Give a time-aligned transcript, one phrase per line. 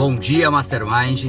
[0.00, 1.26] Bom dia, Mastermind.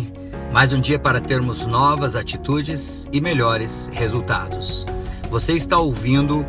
[0.49, 4.85] Mais um dia para termos novas atitudes e melhores resultados.
[5.29, 6.45] Você está ouvindo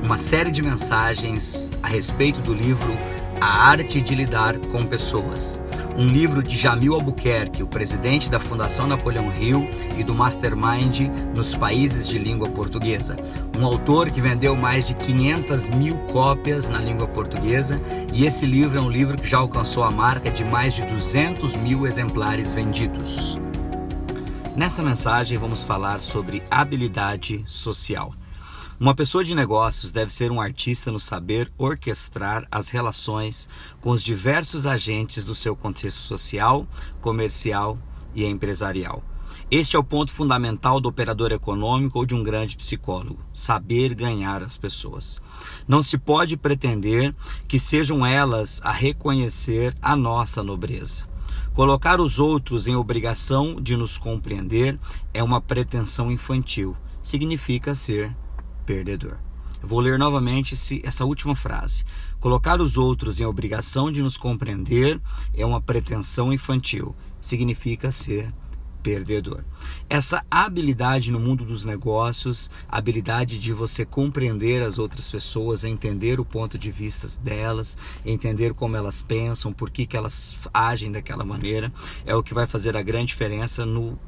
[0.00, 2.92] uma série de mensagens a respeito do livro
[3.40, 5.60] A Arte de Lidar com Pessoas
[5.96, 11.54] um livro de Jamil Albuquerque, o presidente da Fundação Napoleão Hill e do Mastermind nos
[11.54, 13.16] países de língua portuguesa.
[13.56, 17.80] Um autor que vendeu mais de 500 mil cópias na língua portuguesa
[18.12, 21.56] e esse livro é um livro que já alcançou a marca de mais de 200
[21.56, 23.38] mil exemplares vendidos.
[24.56, 28.12] Nesta mensagem vamos falar sobre habilidade social.
[28.78, 33.48] Uma pessoa de negócios deve ser um artista no saber orquestrar as relações
[33.80, 36.66] com os diversos agentes do seu contexto social,
[37.00, 37.78] comercial
[38.16, 39.00] e empresarial.
[39.48, 44.42] Este é o ponto fundamental do operador econômico ou de um grande psicólogo: saber ganhar
[44.42, 45.20] as pessoas.
[45.68, 47.14] Não se pode pretender
[47.46, 51.06] que sejam elas a reconhecer a nossa nobreza.
[51.52, 54.80] Colocar os outros em obrigação de nos compreender
[55.12, 56.76] é uma pretensão infantil.
[57.04, 58.12] Significa ser
[58.64, 59.18] perdedor.
[59.62, 61.84] Eu vou ler novamente essa última frase.
[62.20, 65.00] Colocar os outros em obrigação de nos compreender
[65.32, 66.94] é uma pretensão infantil.
[67.20, 68.30] Significa ser
[68.84, 69.42] perdedor.
[69.88, 76.24] Essa habilidade no mundo dos negócios, habilidade de você compreender as outras pessoas, entender o
[76.24, 81.72] ponto de vista delas, entender como elas pensam, por que, que elas agem daquela maneira,
[82.04, 83.98] é o que vai fazer a grande diferença no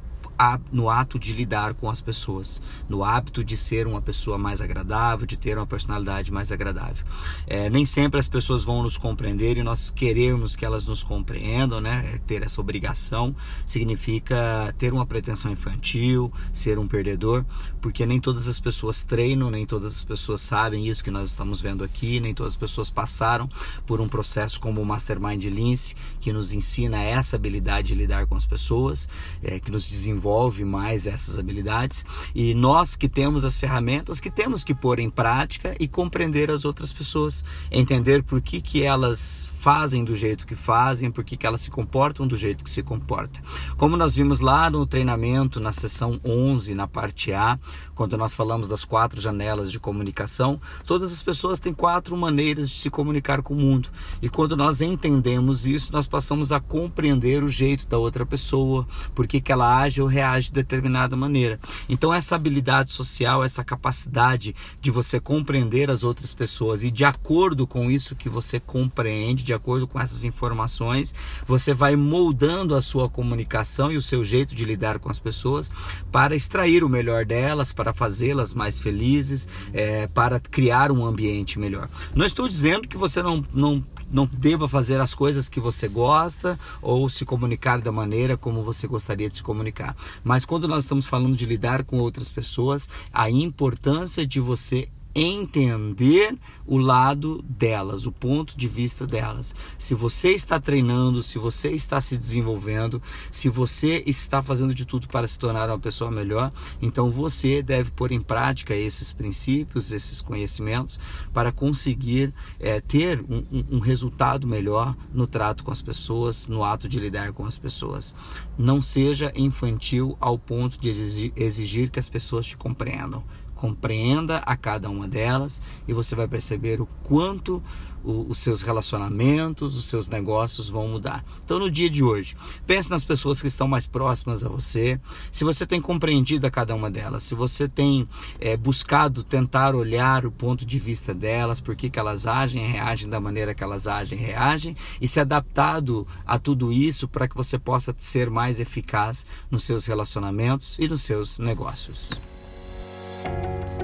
[0.71, 5.25] no ato de lidar com as pessoas, no hábito de ser uma pessoa mais agradável,
[5.25, 7.03] de ter uma personalidade mais agradável.
[7.47, 11.81] É, nem sempre as pessoas vão nos compreender e nós queremos que elas nos compreendam,
[11.81, 12.11] né?
[12.13, 13.35] É, ter essa obrigação
[13.65, 17.43] significa ter uma pretensão infantil, ser um perdedor,
[17.81, 21.61] porque nem todas as pessoas treinam, nem todas as pessoas sabem isso que nós estamos
[21.61, 23.49] vendo aqui, nem todas as pessoas passaram
[23.85, 28.35] por um processo como o Mastermind Lince, que nos ensina essa habilidade de lidar com
[28.35, 29.09] as pessoas,
[29.41, 34.29] é, que nos desenvolve desenvolve mais essas habilidades e nós que temos as ferramentas que
[34.29, 39.49] temos que pôr em prática e compreender as outras pessoas, entender por que, que elas
[39.57, 42.83] fazem do jeito que fazem, por que, que elas se comportam do jeito que se
[42.83, 43.41] comportam.
[43.75, 47.59] Como nós vimos lá no treinamento, na sessão 11, na parte A,
[47.95, 52.77] quando nós falamos das quatro janelas de comunicação, todas as pessoas têm quatro maneiras de
[52.77, 53.89] se comunicar com o mundo.
[54.21, 59.25] E quando nós entendemos isso, nós passamos a compreender o jeito da outra pessoa, por
[59.25, 61.59] que, que ela age ou reage de determinada maneira.
[61.87, 67.67] Então, essa habilidade social, essa capacidade de você compreender as outras pessoas e de acordo
[67.67, 71.13] com isso que você compreende, de acordo com essas informações,
[71.45, 75.71] você vai moldando a sua comunicação e o seu jeito de lidar com as pessoas
[76.11, 81.89] para extrair o melhor delas, para fazê-las mais felizes, é, para criar um ambiente melhor.
[82.15, 86.59] Não estou dizendo que você não, não não deva fazer as coisas que você gosta
[86.81, 89.95] ou se comunicar da maneira como você gostaria de se comunicar.
[90.23, 96.37] Mas quando nós estamos falando de lidar com outras pessoas, a importância de você entender
[96.65, 99.55] o lado delas, o ponto de vista delas.
[99.79, 103.01] Se você está treinando, se você está se desenvolvendo,
[103.31, 107.89] se você está fazendo de tudo para se tornar uma pessoa melhor, então você deve
[107.89, 110.99] pôr em prática esses princípios, esses conhecimentos,
[111.33, 116.87] para conseguir é, ter um, um resultado melhor no trato com as pessoas, no ato
[116.87, 118.13] de lidar com as pessoas.
[118.55, 120.89] Não seja infantil ao ponto de
[121.35, 123.23] exigir que as pessoas te compreendam
[123.57, 127.61] compreenda a cada uma delas e você vai perceber o quanto
[128.07, 131.25] o, os seus relacionamentos, os seus negócios vão mudar.
[131.43, 134.99] Então, no dia de hoje, pense nas pessoas que estão mais próximas a você,
[135.31, 138.07] se você tem compreendido a cada uma delas, se você tem
[138.39, 143.19] é, buscado tentar olhar o ponto de vista delas, por que, elas agem reagem da
[143.19, 147.57] maneira que elas agem e reagem, e se adaptado a tudo isso para que você
[147.57, 152.11] possa ser mais eficaz nos seus relacionamentos e nos seus negócios.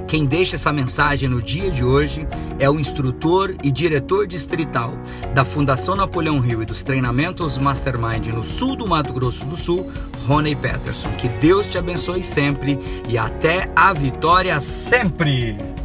[0.08, 2.28] Quem deixa essa mensagem no dia de hoje
[2.60, 4.94] é o instrutor e diretor distrital
[5.34, 9.92] da Fundação Napoleão Rio e dos treinamentos Mastermind no sul do Mato Grosso do Sul,
[10.28, 11.10] Rony Peterson.
[11.14, 12.78] Que Deus te abençoe sempre
[13.10, 15.83] e até a vitória sempre!